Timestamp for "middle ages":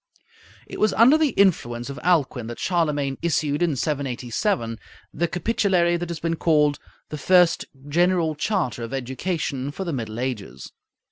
9.93-10.71